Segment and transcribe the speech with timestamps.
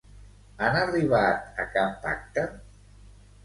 [0.67, 2.51] Han arribat a cap pacte?